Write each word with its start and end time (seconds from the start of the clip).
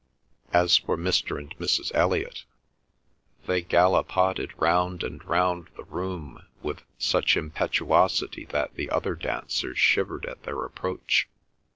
As 0.51 0.77
for 0.79 0.97
Mr. 0.97 1.37
and 1.37 1.55
Mrs. 1.59 1.91
Elliot, 1.93 2.43
they 3.45 3.61
gallopaded 3.61 4.49
round 4.57 5.03
and 5.03 5.23
round 5.25 5.67
the 5.77 5.83
room 5.83 6.41
with 6.63 6.81
such 6.97 7.37
impetuosity 7.37 8.45
that 8.45 8.73
the 8.73 8.89
other 8.89 9.13
dancers 9.13 9.77
shivered 9.77 10.25
at 10.25 10.41
their 10.41 10.63
approach. 10.65 11.27